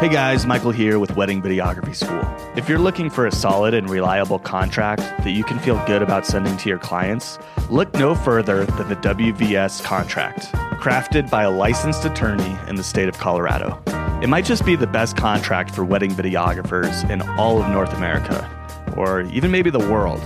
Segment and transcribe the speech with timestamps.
[0.00, 2.24] Hey guys, Michael here with Wedding Videography School.
[2.56, 6.26] If you're looking for a solid and reliable contract that you can feel good about
[6.26, 7.38] sending to your clients,
[7.68, 10.46] look no further than the WVS contract,
[10.80, 13.78] crafted by a licensed attorney in the state of Colorado.
[14.22, 18.48] It might just be the best contract for wedding videographers in all of North America,
[18.96, 20.20] or even maybe the world.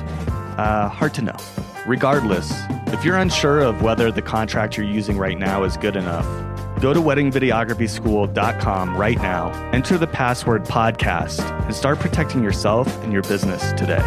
[0.57, 1.37] Uh, hard to know.
[1.85, 2.53] Regardless,
[2.93, 6.25] if you're unsure of whether the contract you're using right now is good enough,
[6.85, 13.23] go to weddingvideographyschool.com right now, enter the password podcast, and start protecting yourself and your
[13.23, 14.03] business today.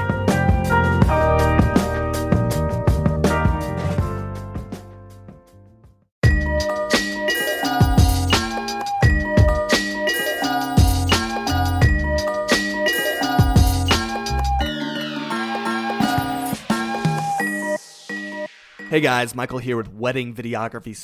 [18.91, 20.95] Hey guys, Michael here with Wedding Videography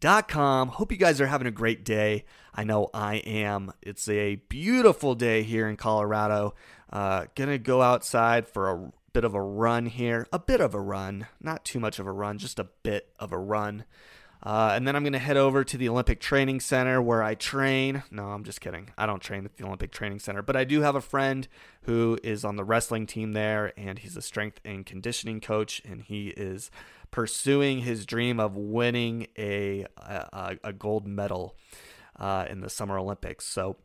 [0.00, 0.68] School.com.
[0.68, 2.24] Hope you guys are having a great day.
[2.54, 3.72] I know I am.
[3.82, 6.54] It's a beautiful day here in Colorado.
[6.92, 10.26] Uh, gonna go outside for a bit of a run here.
[10.32, 13.32] A bit of a run, not too much of a run, just a bit of
[13.32, 13.84] a run.
[14.44, 17.34] Uh, and then I'm going to head over to the Olympic Training Center where I
[17.34, 18.02] train.
[18.10, 18.90] No, I'm just kidding.
[18.98, 21.48] I don't train at the Olympic Training Center, but I do have a friend
[21.82, 26.02] who is on the wrestling team there, and he's a strength and conditioning coach, and
[26.02, 26.70] he is
[27.10, 31.56] pursuing his dream of winning a a, a gold medal
[32.16, 33.46] uh, in the Summer Olympics.
[33.46, 33.76] So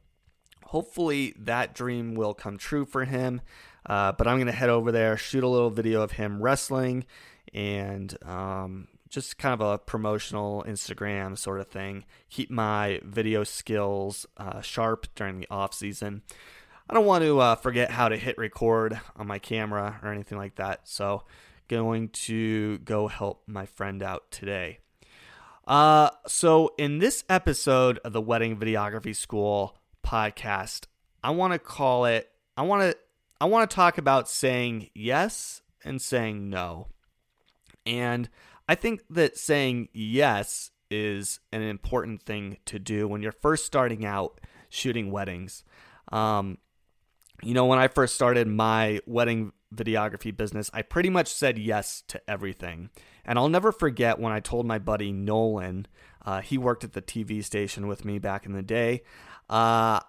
[0.66, 3.42] hopefully that dream will come true for him.
[3.86, 7.06] Uh, but I'm going to head over there, shoot a little video of him wrestling,
[7.54, 12.06] and um, just kind of a promotional Instagram sort of thing.
[12.30, 16.22] Keep my video skills uh, sharp during the off season.
[16.90, 20.38] I don't want to uh, forget how to hit record on my camera or anything
[20.38, 20.88] like that.
[20.88, 21.24] So,
[21.68, 24.80] going to go help my friend out today.
[25.70, 30.88] Uh, so in this episode of the Wedding Videography School podcast,
[31.24, 32.32] I want to call it.
[32.58, 32.98] I want to.
[33.40, 36.88] I want to talk about saying yes and saying no,
[37.86, 38.30] and
[38.70, 44.06] I think that saying yes is an important thing to do when you're first starting
[44.06, 45.64] out shooting weddings.
[46.12, 46.60] Um,
[47.42, 52.04] you know, when I first started my wedding videography business, I pretty much said yes
[52.10, 52.92] to everything.
[53.26, 55.88] And I'll never forget when I told my buddy Nolan,
[56.24, 59.02] uh, he worked at the TV station with me back in the day.
[59.50, 60.00] Uh,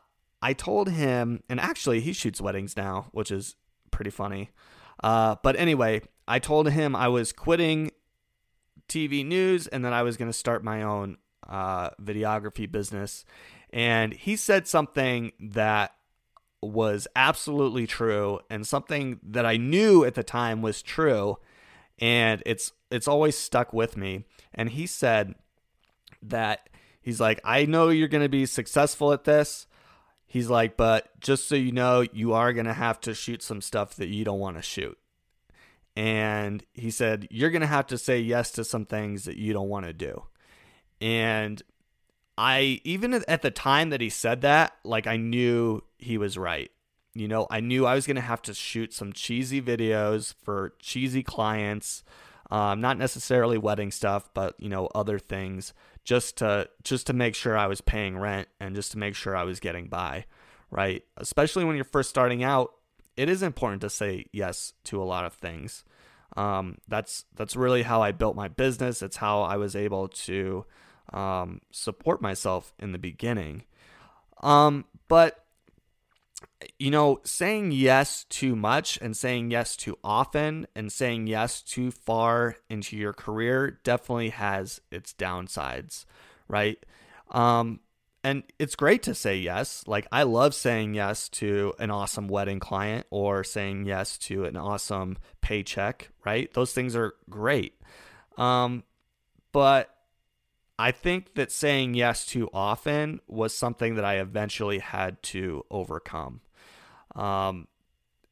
[0.42, 3.56] I told him, and actually, he shoots weddings now, which is
[3.90, 4.50] pretty funny.
[5.02, 7.90] Uh, but anyway, I told him I was quitting
[8.90, 11.16] TV news, and then I was going to start my own
[11.48, 13.24] uh, videography business.
[13.72, 15.94] And he said something that
[16.60, 21.38] was absolutely true, and something that I knew at the time was true,
[21.98, 24.24] and it's it's always stuck with me.
[24.52, 25.36] And he said
[26.22, 26.68] that
[27.00, 29.66] he's like, I know you're going to be successful at this.
[30.26, 33.60] He's like, but just so you know, you are going to have to shoot some
[33.60, 34.98] stuff that you don't want to shoot
[35.96, 39.52] and he said you're going to have to say yes to some things that you
[39.52, 40.24] don't want to do.
[41.00, 41.62] And
[42.38, 46.70] i even at the time that he said that like i knew he was right.
[47.14, 50.74] You know i knew i was going to have to shoot some cheesy videos for
[50.78, 52.02] cheesy clients
[52.52, 55.72] um, not necessarily wedding stuff but you know other things
[56.04, 59.36] just to just to make sure i was paying rent and just to make sure
[59.36, 60.24] i was getting by
[60.70, 61.02] right?
[61.16, 62.72] Especially when you're first starting out
[63.16, 65.84] it is important to say yes to a lot of things
[66.36, 69.02] um, that's that's really how I built my business.
[69.02, 70.64] It's how I was able to
[71.12, 73.64] um, support myself in the beginning.
[74.42, 75.44] Um, but
[76.78, 81.90] you know, saying yes too much and saying yes too often and saying yes too
[81.90, 86.04] far into your career definitely has its downsides,
[86.48, 86.78] right?
[87.30, 87.80] Um,
[88.22, 89.84] and it's great to say yes.
[89.86, 94.56] Like I love saying yes to an awesome wedding client or saying yes to an
[94.56, 96.52] awesome paycheck, right?
[96.52, 97.80] Those things are great.
[98.36, 98.84] Um,
[99.52, 99.94] but
[100.78, 106.40] I think that saying yes too often was something that I eventually had to overcome.
[107.14, 107.68] Um,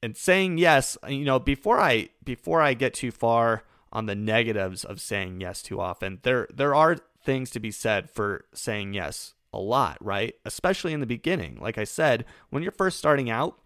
[0.02, 4.84] and saying yes, you know, before I before I get too far on the negatives
[4.84, 9.34] of saying yes too often, there there are things to be said for saying yes
[9.52, 10.34] a lot, right?
[10.44, 11.58] Especially in the beginning.
[11.60, 13.58] Like I said, when you're first starting out,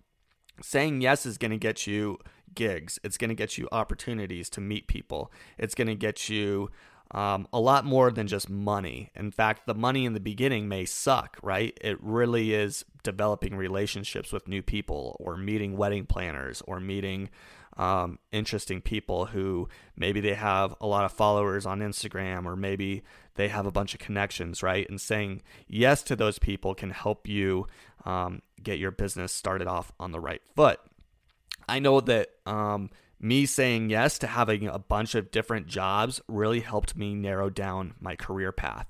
[0.61, 2.19] saying yes is going to get you
[2.55, 2.99] gigs.
[3.03, 5.33] It's going to get you opportunities to meet people.
[5.59, 6.71] It's going to get you
[7.13, 9.11] um, a lot more than just money.
[9.15, 11.77] In fact, the money in the beginning may suck, right?
[11.81, 17.29] It really is developing relationships with new people or meeting wedding planners or meeting
[17.77, 23.03] um, interesting people who maybe they have a lot of followers on Instagram or maybe
[23.35, 24.89] they have a bunch of connections, right?
[24.89, 27.67] And saying yes to those people can help you
[28.05, 30.81] um, get your business started off on the right foot.
[31.69, 32.91] I know that um,
[33.21, 37.95] me saying yes to having a bunch of different jobs really helped me narrow down
[38.01, 38.87] my career path.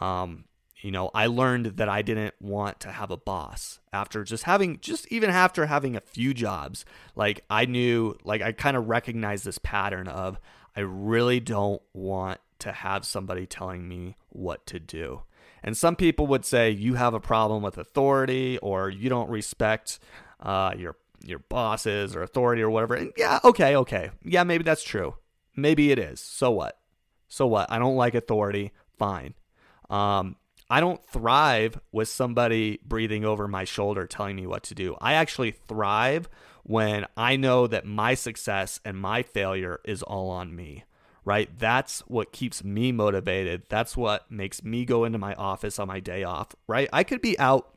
[0.00, 0.44] Um,
[0.80, 4.78] you know, I learned that I didn't want to have a boss after just having,
[4.80, 6.84] just even after having a few jobs.
[7.16, 10.38] Like, I knew, like, I kind of recognized this pattern of
[10.76, 15.22] I really don't want to have somebody telling me what to do.
[15.62, 19.98] And some people would say you have a problem with authority or you don't respect
[20.40, 22.94] uh, your your bosses or authority or whatever.
[22.94, 24.10] And yeah, okay, okay.
[24.24, 25.16] Yeah, maybe that's true.
[25.56, 26.20] Maybe it is.
[26.20, 26.78] So what?
[27.26, 27.70] So what?
[27.72, 28.72] I don't like authority.
[28.96, 29.34] Fine.
[29.90, 30.36] Um,
[30.70, 34.96] I don't thrive with somebody breathing over my shoulder telling me what to do.
[35.00, 36.28] I actually thrive
[36.62, 40.84] when I know that my success and my failure is all on me
[41.28, 41.58] right?
[41.58, 43.64] That's what keeps me motivated.
[43.68, 46.88] That's what makes me go into my office on my day off, right?
[46.90, 47.74] I could be out,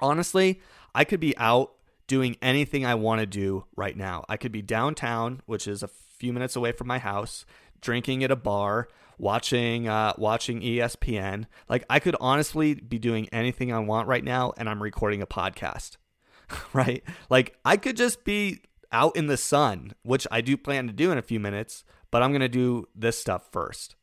[0.00, 0.62] honestly,
[0.94, 1.74] I could be out
[2.06, 4.24] doing anything I want to do right now.
[4.26, 7.44] I could be downtown, which is a few minutes away from my house,
[7.82, 8.88] drinking at a bar,
[9.18, 11.46] watching uh, watching ESPN.
[11.68, 15.26] Like I could honestly be doing anything I want right now, and I'm recording a
[15.26, 15.96] podcast,
[16.72, 17.02] right?
[17.28, 18.60] Like I could just be
[18.90, 22.22] out in the sun, which I do plan to do in a few minutes, but
[22.22, 23.96] I'm to do this stuff first.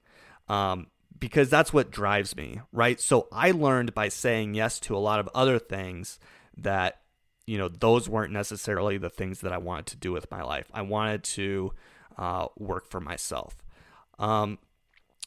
[0.48, 3.00] Um, because that's what drives me, right?
[3.00, 6.20] So I learned by saying yes to a lot of other things
[6.58, 7.02] that,
[7.48, 10.70] you know, those weren't necessarily the things that I wanted to do with my life.
[10.74, 11.74] I wanted to
[12.18, 13.56] uh, work for myself.
[14.20, 14.60] Um,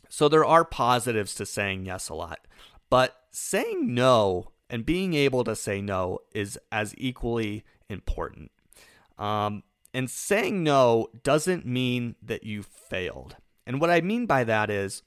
[0.09, 2.41] so there are positives to saying yes a lot,
[2.91, 8.51] but saying no and being able to say no is as equally important.
[9.19, 9.63] Um,
[9.95, 13.37] and saying no doesn't mean that you failed.
[13.67, 15.03] And what I mean by that is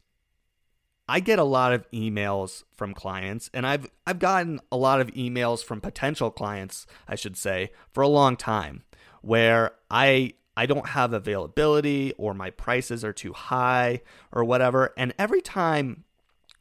[1.07, 5.07] I get a lot of emails from clients and I've I've gotten a lot of
[5.11, 8.83] emails from potential clients, I should say, for a long time
[9.21, 15.11] where I I don't have availability or my prices are too high or whatever and
[15.17, 16.03] every time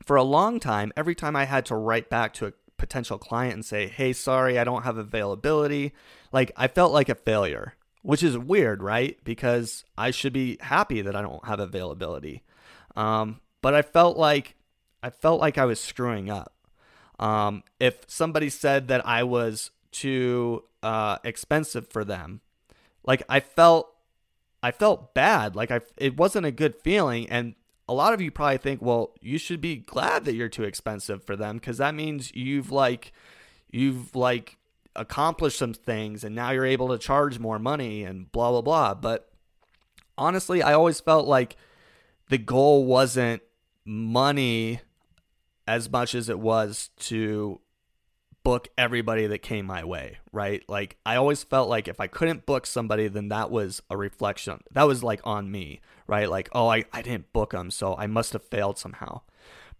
[0.02, 3.52] for a long time every time I had to write back to a potential client
[3.52, 5.92] and say, "Hey, sorry, I don't have availability."
[6.32, 9.18] Like I felt like a failure which is weird, right?
[9.24, 12.42] Because I should be happy that I don't have availability.
[12.96, 14.54] Um, but I felt like
[15.02, 16.54] I felt like I was screwing up.
[17.18, 22.40] Um, if somebody said that I was too uh, expensive for them,
[23.04, 23.92] like I felt,
[24.62, 25.56] I felt bad.
[25.56, 27.28] Like I, it wasn't a good feeling.
[27.30, 27.54] And
[27.88, 31.24] a lot of you probably think, well, you should be glad that you're too expensive
[31.24, 33.12] for them because that means you've like,
[33.70, 34.58] you've like
[34.96, 38.92] accomplished some things and now you're able to charge more money and blah blah blah
[38.92, 39.30] but
[40.18, 41.56] honestly i always felt like
[42.28, 43.40] the goal wasn't
[43.84, 44.80] money
[45.66, 47.60] as much as it was to
[48.42, 52.46] book everybody that came my way right like i always felt like if i couldn't
[52.46, 56.68] book somebody then that was a reflection that was like on me right like oh
[56.68, 59.20] i, I didn't book them so i must have failed somehow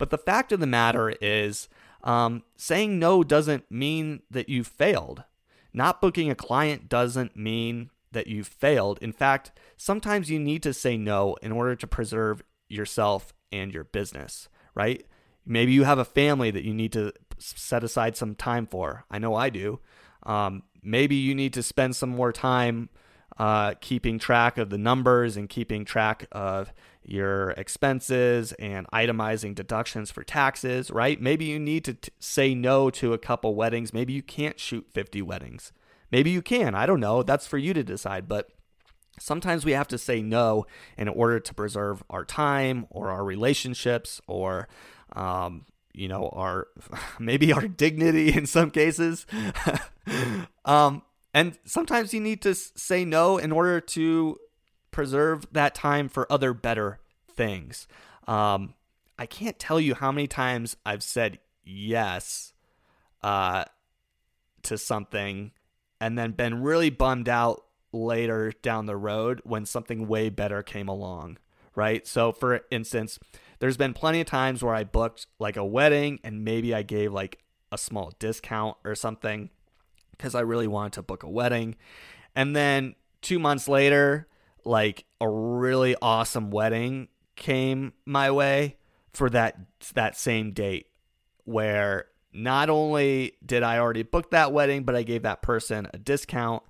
[0.01, 1.69] but the fact of the matter is
[2.03, 5.25] um, saying no doesn't mean that you failed.
[5.73, 8.99] Not booking a client doesn't mean that you failed.
[9.03, 13.85] In fact, sometimes you need to say no in order to preserve yourself and your
[13.85, 15.05] business, right?
[15.51, 19.05] Maybe you have a family that you need to set aside some time for.
[19.11, 19.81] I know I do.
[20.23, 22.89] Um, maybe you need to spend some more time
[23.37, 26.73] uh, keeping track of the numbers and keeping track of
[27.03, 31.21] your expenses and itemizing deductions for taxes, right?
[31.21, 33.93] Maybe you need to t- say no to a couple weddings.
[33.93, 35.73] Maybe you can't shoot 50 weddings.
[36.13, 36.77] Maybe you can.
[36.77, 37.25] I don't know.
[37.25, 38.29] That's for you to decide.
[38.29, 38.51] But
[39.19, 40.65] sometimes we have to say no
[40.97, 44.69] in order to preserve our time or our relationships or,
[45.15, 46.69] um, you know, our
[47.19, 49.27] maybe our dignity in some cases.
[50.65, 51.03] um,
[51.33, 54.39] and sometimes you need to say no in order to
[54.91, 56.99] preserve that time for other better
[57.33, 57.87] things.
[58.27, 58.75] Um,
[59.19, 62.53] I can't tell you how many times I've said yes
[63.23, 63.65] uh,
[64.63, 65.53] to something
[66.01, 70.89] and then been really bummed out later down the road when something way better came
[70.89, 71.39] along,
[71.81, 72.07] right?
[72.07, 73.19] So, for instance,
[73.59, 77.11] there's been plenty of times where I booked like a wedding and maybe I gave
[77.11, 77.39] like
[77.73, 79.49] a small discount or something
[80.11, 81.77] because I really wanted to book a wedding.
[82.37, 84.29] And then two months later,
[84.63, 88.77] like a really awesome wedding came my way
[89.15, 89.57] for that
[89.95, 90.89] that same date
[91.45, 95.99] where not only did I already book that wedding, but I gave that person a
[95.99, 96.63] discount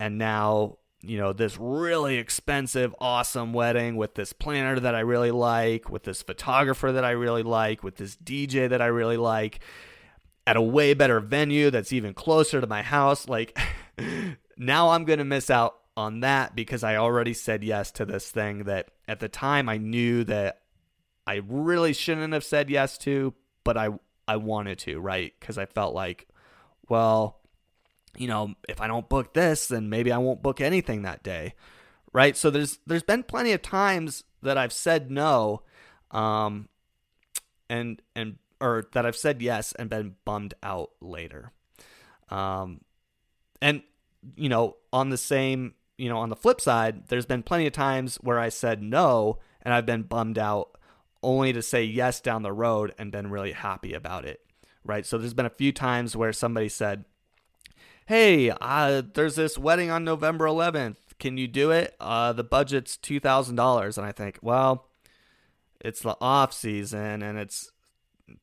[0.00, 5.30] and now you know, this really expensive, awesome wedding with this planner that I really
[5.30, 9.60] like, with this photographer that I really like, with this DJ that I really like,
[10.46, 13.28] at a way better venue that's even closer to my house.
[13.28, 13.58] Like,
[14.56, 18.30] now I'm going to miss out on that because I already said yes to this
[18.30, 20.60] thing that at the time I knew that
[21.26, 23.34] I really shouldn't have said yes to,
[23.64, 23.88] but I
[24.28, 25.32] I wanted to, right?
[25.40, 26.28] Cuz I felt like
[26.88, 27.40] well,
[28.16, 31.54] you know, if I don't book this, then maybe I won't book anything that day.
[32.12, 32.36] Right?
[32.36, 35.62] So there's there's been plenty of times that I've said no
[36.10, 36.68] um
[37.68, 41.52] and and or that I've said yes and been bummed out later.
[42.30, 42.80] Um
[43.60, 43.82] and
[44.36, 47.72] you know, on the same, you know, on the flip side, there's been plenty of
[47.72, 50.78] times where I said no and I've been bummed out
[51.22, 54.40] only to say yes down the road and been really happy about it.
[54.84, 55.04] Right?
[55.04, 57.04] So there's been a few times where somebody said,
[58.06, 60.96] "Hey, uh, there's this wedding on November 11th.
[61.18, 61.94] Can you do it?
[62.00, 64.88] Uh, the budget's two thousand dollars." And I think, well,
[65.80, 67.70] it's the off season and it's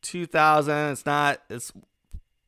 [0.01, 0.91] two thousand.
[0.91, 1.41] It's not.
[1.50, 1.72] It's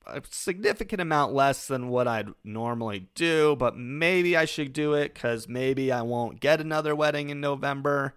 [0.07, 5.13] a significant amount less than what I'd normally do, but maybe I should do it
[5.13, 8.13] because maybe I won't get another wedding in November.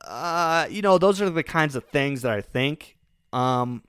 [0.00, 2.96] Uh, you know, those are the kinds of things that I think.
[3.32, 3.82] Um,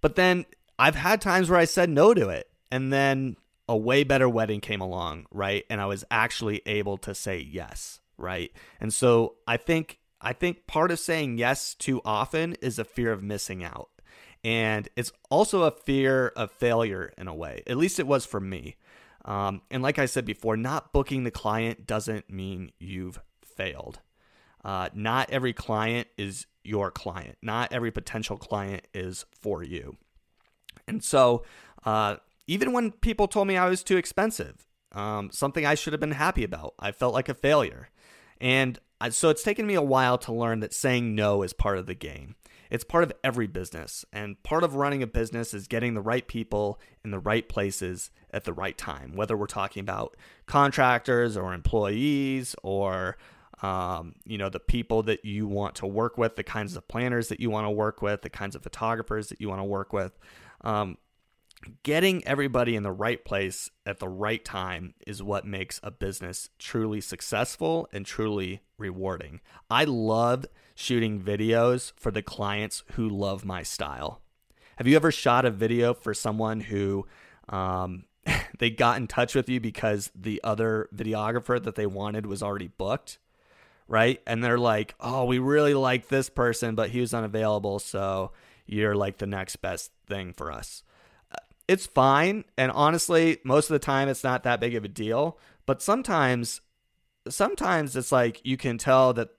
[0.00, 0.46] but then
[0.78, 3.36] I've had times where I said no to it, and then
[3.68, 5.64] a way better wedding came along, right?
[5.70, 8.50] And I was actually able to say yes, right?
[8.80, 13.12] And so I think I think part of saying yes too often is a fear
[13.12, 13.90] of missing out.
[14.42, 17.62] And it's also a fear of failure in a way.
[17.66, 18.76] At least it was for me.
[19.24, 24.00] Um, and like I said before, not booking the client doesn't mean you've failed.
[24.64, 29.96] Uh, not every client is your client, not every potential client is for you.
[30.88, 31.44] And so,
[31.84, 36.00] uh, even when people told me I was too expensive, um, something I should have
[36.00, 37.88] been happy about, I felt like a failure.
[38.40, 38.78] And
[39.10, 41.94] so it's taken me a while to learn that saying no is part of the
[41.94, 42.36] game.
[42.70, 44.04] It's part of every business.
[44.12, 48.10] And part of running a business is getting the right people in the right places
[48.30, 53.18] at the right time, whether we're talking about contractors or employees or
[53.62, 57.28] um, you know the people that you want to work with the kinds of planners
[57.28, 59.92] that you want to work with the kinds of photographers that you want to work
[59.92, 60.18] with
[60.62, 60.98] um,
[61.82, 66.50] getting everybody in the right place at the right time is what makes a business
[66.58, 69.40] truly successful and truly rewarding.
[69.70, 74.20] I love shooting videos for the clients who love my style.
[74.76, 77.06] Have you ever shot a video for someone who
[77.48, 78.04] um,
[78.58, 82.68] they got in touch with you because the other videographer that they wanted was already
[82.68, 83.18] booked?
[83.88, 84.22] Right.
[84.26, 87.78] And they're like, oh, we really like this person, but he was unavailable.
[87.78, 88.32] So
[88.64, 90.82] you're like the next best thing for us
[91.72, 92.44] it's fine.
[92.58, 95.38] And honestly, most of the time it's not that big of a deal.
[95.64, 96.60] But sometimes,
[97.28, 99.30] sometimes it's like you can tell that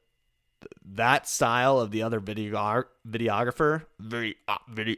[0.84, 4.34] that style of the other video videographer, video,
[4.68, 4.96] video,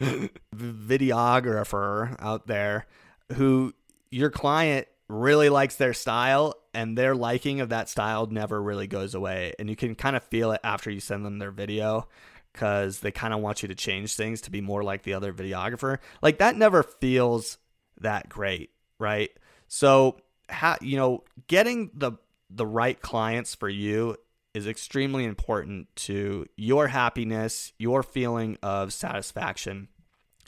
[0.54, 2.86] videographer out there,
[3.32, 3.74] who
[4.10, 9.14] your client really likes their style and their liking of that style never really goes
[9.14, 12.08] away and you can kind of feel it after you send them their video
[12.52, 15.32] because they kind of want you to change things to be more like the other
[15.32, 15.98] videographer.
[16.20, 17.58] Like that never feels
[18.00, 19.30] that great, right?
[19.68, 20.18] So,
[20.48, 22.12] how you know, getting the
[22.50, 24.16] the right clients for you
[24.54, 29.88] is extremely important to your happiness, your feeling of satisfaction.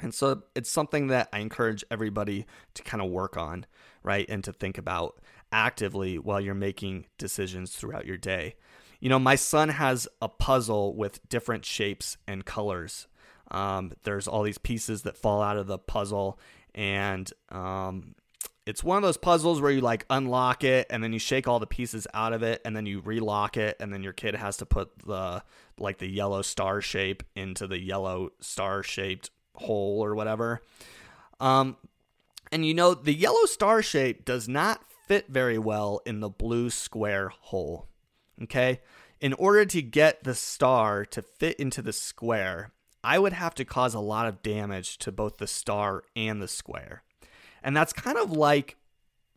[0.03, 3.65] And so it's something that I encourage everybody to kind of work on,
[4.03, 4.27] right?
[4.29, 5.21] And to think about
[5.51, 8.57] actively while you're making decisions throughout your day.
[9.05, 13.07] You know, my son has a puzzle with different shapes and colors.
[13.51, 16.41] Um, there's all these pieces that fall out of the puzzle,
[16.75, 18.15] and um,
[18.65, 21.61] it's one of those puzzles where you like unlock it and then you shake all
[21.61, 24.57] the pieces out of it and then you relock it and then your kid has
[24.57, 25.43] to put the
[25.79, 30.63] like the yellow star shape into the yellow star shaped hole or whatever
[31.41, 31.77] um
[32.51, 36.71] and you know the yellow star shape does not fit very well in the blue
[36.71, 37.87] square hole
[38.43, 38.81] Okay.
[39.21, 42.73] In order to get the star to fit into the square,
[43.03, 46.49] I would have to cause a lot of damage to both the star and the
[46.49, 47.03] square.
[47.63, 48.77] And that's kind of like,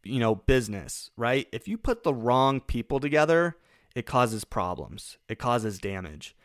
[0.04, 1.48] you know, business, right?
[1.52, 3.58] If you put the wrong people together,
[3.96, 6.36] it causes problems, it causes damage.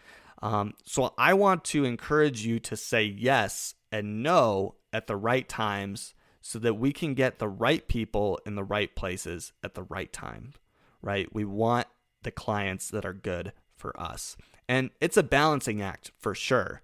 [0.43, 5.49] Um, so I want to encourage you to say yes and no at the right
[5.49, 9.85] times so that we can get the right people in the right places at the
[9.85, 10.55] right time,
[11.01, 11.33] right?
[11.33, 11.87] We want
[12.23, 14.37] the clients that are good for us.
[14.69, 16.83] And it's a balancing act for sure.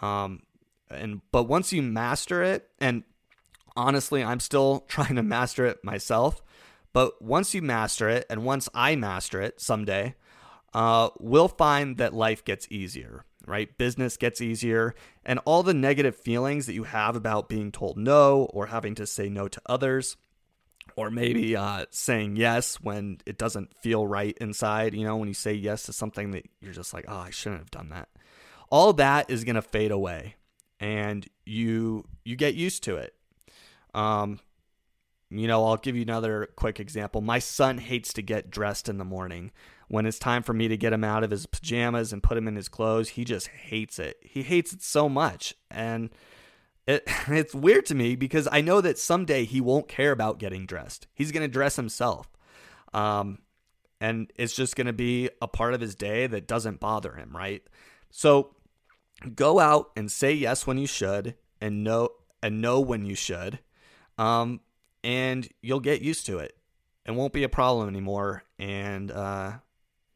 [0.00, 0.42] Um,
[0.90, 3.04] and but once you master it, and
[3.76, 6.42] Honestly, I'm still trying to master it myself.
[6.92, 10.14] But once you master it, and once I master it someday,
[10.72, 13.76] uh, we'll find that life gets easier, right?
[13.76, 18.44] Business gets easier, and all the negative feelings that you have about being told no
[18.44, 20.16] or having to say no to others,
[20.94, 25.34] or maybe uh, saying yes when it doesn't feel right inside, you know, when you
[25.34, 28.08] say yes to something that you're just like, oh, I shouldn't have done that.
[28.70, 30.36] All that is going to fade away,
[30.80, 33.14] and you you get used to it.
[33.94, 34.40] Um,
[35.30, 37.20] you know, I'll give you another quick example.
[37.20, 39.52] My son hates to get dressed in the morning.
[39.88, 42.48] When it's time for me to get him out of his pajamas and put him
[42.48, 44.16] in his clothes, he just hates it.
[44.20, 45.54] He hates it so much.
[45.70, 46.10] And
[46.86, 50.66] it, it's weird to me because I know that someday he won't care about getting
[50.66, 51.06] dressed.
[51.14, 52.28] He's going to dress himself.
[52.94, 53.38] Um,
[54.00, 57.34] and it's just going to be a part of his day that doesn't bother him,
[57.34, 57.62] right?
[58.10, 58.54] So
[59.34, 62.10] go out and say yes when you should and no
[62.42, 63.58] and no when you should.
[64.18, 64.60] Um,
[65.02, 66.56] and you'll get used to it.
[67.06, 68.42] It won't be a problem anymore.
[68.58, 69.52] And uh,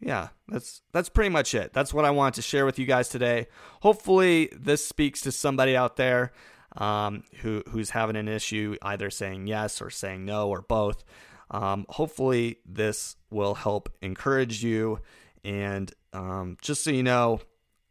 [0.00, 1.73] yeah, that's that's pretty much it.
[1.73, 3.47] That's what I wanted to share with you guys today.
[3.81, 6.33] Hopefully, this speaks to somebody out there
[6.77, 11.05] um, who who's having an issue, either saying yes or saying no or both.
[11.50, 15.00] Um, hopefully, this will help encourage you.
[15.45, 17.41] And um, just so you know,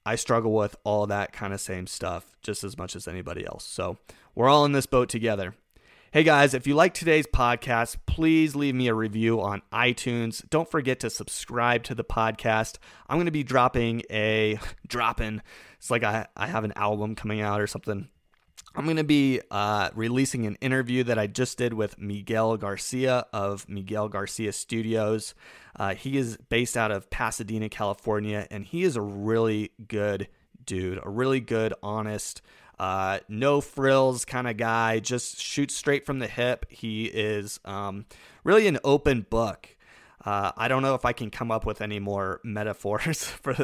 [0.05, 3.65] I struggle with all that kind of same stuff just as much as anybody else.
[3.65, 3.97] So
[4.35, 5.55] we're all in this boat together.
[6.11, 10.47] Hey guys, if you like today's podcast, please leave me a review on iTunes.
[10.49, 12.77] Don't forget to subscribe to the podcast.
[13.07, 14.57] I'm going to be dropping a
[14.87, 15.41] dropping.
[15.77, 18.09] It's like I I have an album coming out or something.
[18.79, 23.25] I'm going to be uh, releasing an interview that I just did with Miguel Garcia
[23.33, 25.35] of Miguel Garcia Studios.
[25.75, 30.29] Uh, he is based out of Pasadena, California, and he is a really good
[30.65, 32.41] dude, a really good, honest,
[32.79, 36.65] uh, no frills kind of guy, just shoots straight from the hip.
[36.69, 38.05] He is um,
[38.45, 39.75] really an open book.
[40.23, 43.55] Uh, I don't know if I can come up with any more metaphors for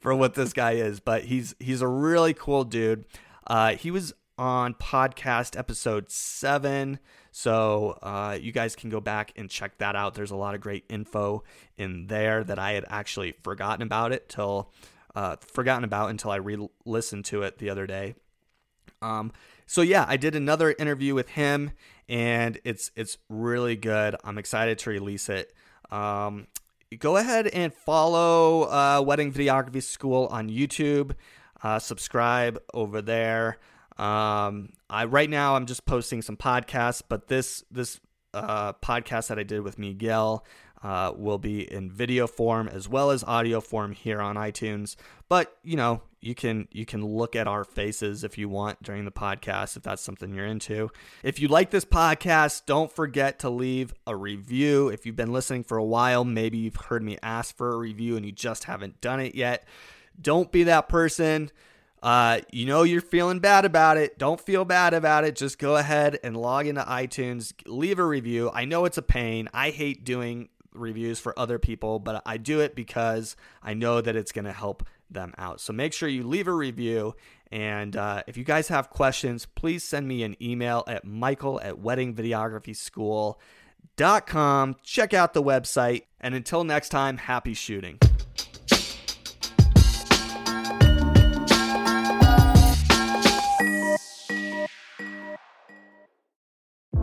[0.00, 3.04] for what this guy is, but he's he's a really cool dude.
[3.46, 6.98] Uh, he was on podcast episode seven,
[7.30, 10.14] so uh, you guys can go back and check that out.
[10.14, 11.44] There's a lot of great info
[11.76, 14.72] in there that I had actually forgotten about it till
[15.14, 18.14] uh, forgotten about until I re-listened to it the other day.
[19.00, 19.32] Um,
[19.66, 21.72] so yeah, I did another interview with him,
[22.08, 24.16] and it's it's really good.
[24.24, 25.52] I'm excited to release it.
[25.90, 26.46] Um,
[26.98, 31.14] go ahead and follow uh, Wedding Videography School on YouTube.
[31.62, 33.58] Uh, subscribe over there.
[33.98, 38.00] Um, I right now I'm just posting some podcasts, but this this
[38.34, 40.44] uh, podcast that I did with Miguel
[40.82, 44.96] uh, will be in video form as well as audio form here on iTunes.
[45.28, 49.04] But you know, you can you can look at our faces if you want during
[49.04, 50.90] the podcast if that's something you're into.
[51.22, 54.88] If you like this podcast, don't forget to leave a review.
[54.88, 58.16] If you've been listening for a while, maybe you've heard me ask for a review
[58.16, 59.64] and you just haven't done it yet.
[60.20, 61.50] Don't be that person.
[62.02, 64.18] Uh, you know you're feeling bad about it.
[64.18, 65.36] Don't feel bad about it.
[65.36, 68.50] Just go ahead and log into iTunes, leave a review.
[68.52, 69.48] I know it's a pain.
[69.54, 74.16] I hate doing reviews for other people, but I do it because I know that
[74.16, 75.60] it's going to help them out.
[75.60, 77.14] So make sure you leave a review.
[77.50, 81.76] And uh, if you guys have questions, please send me an email at michael at
[81.76, 84.76] weddingvideographyschool.com.
[84.82, 86.04] Check out the website.
[86.20, 87.98] And until next time, happy shooting.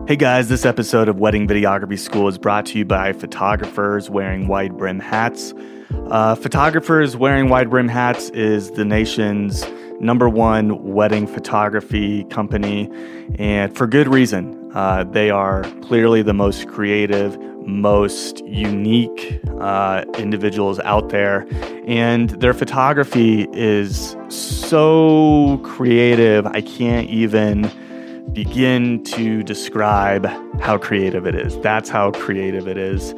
[0.09, 4.47] Hey guys, this episode of Wedding Videography School is brought to you by photographers wearing
[4.47, 5.53] wide brim hats.
[6.09, 9.63] Uh, photographers wearing wide brim hats is the nation's
[9.99, 12.89] number one wedding photography company,
[13.37, 14.71] and for good reason.
[14.73, 21.45] Uh, they are clearly the most creative, most unique uh, individuals out there,
[21.85, 27.71] and their photography is so creative, I can't even
[28.33, 30.25] begin to describe
[30.59, 31.57] how creative it is.
[31.59, 33.13] That's how creative it is.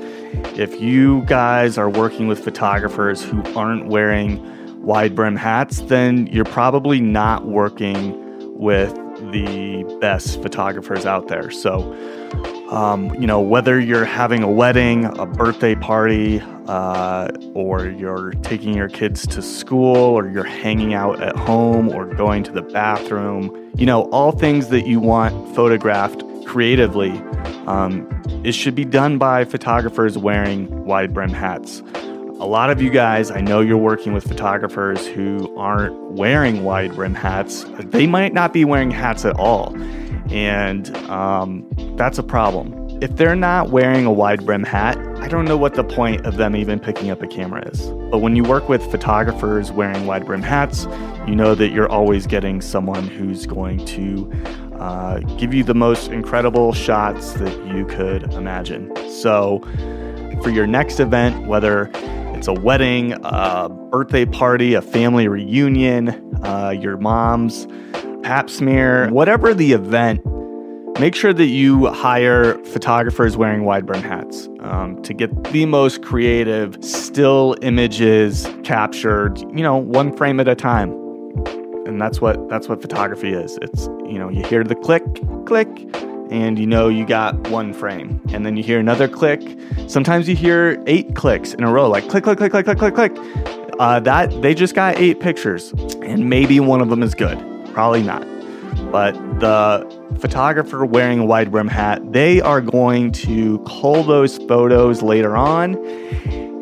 [0.58, 4.41] If you guys are working with photographers who aren't wearing
[4.82, 8.17] wide brim hats, then you're probably not working
[8.58, 8.93] with
[9.32, 11.52] the best photographers out there.
[11.52, 11.82] So,
[12.71, 18.73] um, you know, whether you're having a wedding, a birthday party, uh, or you're taking
[18.73, 23.71] your kids to school, or you're hanging out at home, or going to the bathroom,
[23.75, 27.12] you know, all things that you want photographed creatively,
[27.67, 28.07] um,
[28.45, 31.81] it should be done by photographers wearing wide brim hats.
[32.39, 36.95] A lot of you guys, I know you're working with photographers who aren't wearing wide
[36.95, 37.65] brim hats.
[37.79, 39.75] They might not be wearing hats at all.
[40.32, 41.67] And um,
[41.98, 42.78] that's a problem.
[43.02, 46.38] If they're not wearing a wide brim hat, I don't know what the point of
[46.38, 47.88] them even picking up a camera is.
[48.10, 50.86] But when you work with photographers wearing wide brim hats,
[51.28, 54.32] you know that you're always getting someone who's going to
[54.80, 58.91] uh, give you the most incredible shots that you could imagine.
[59.10, 59.60] So,
[60.41, 61.91] for your next event, whether
[62.36, 67.67] it's a wedding, a birthday party, a family reunion, uh, your mom's
[68.23, 70.21] pap smear, whatever the event,
[70.99, 76.03] make sure that you hire photographers wearing wide brim hats um, to get the most
[76.03, 80.91] creative still images captured, you know, one frame at a time.
[81.86, 83.57] And that's what that's what photography is.
[83.62, 85.03] It's you know, you hear the click,
[85.45, 85.67] click,
[86.29, 88.21] and you know you got one frame.
[88.29, 89.41] And then you hear another click.
[89.88, 92.95] Sometimes you hear eight clicks in a row, like click, click, click, click, click, click,
[92.95, 93.12] click.
[93.79, 95.71] Uh, that they just got eight pictures,
[96.03, 97.50] and maybe one of them is good.
[97.73, 98.25] Probably not.
[98.91, 105.01] But the photographer wearing a wide brim hat, they are going to cull those photos
[105.01, 105.75] later on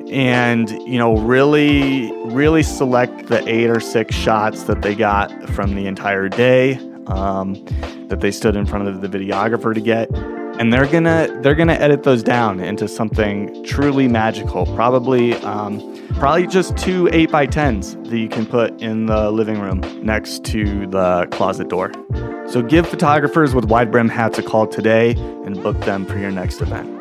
[0.10, 5.76] and you know really really select the eight or six shots that they got from
[5.76, 6.76] the entire day
[7.08, 7.54] um,
[8.08, 10.10] that they stood in front of the videographer to get
[10.60, 14.66] and they're gonna they're gonna edit those down into something truly magical.
[14.76, 15.80] Probably um,
[16.16, 20.44] probably just two 8 by 10s that you can put in the living room next
[20.46, 21.92] to the closet door.
[22.50, 25.12] So give photographers with wide brim hats a call today
[25.46, 26.99] and book them for your next event